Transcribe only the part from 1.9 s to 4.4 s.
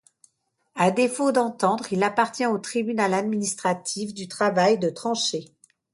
il appartient au Tribunal administratif du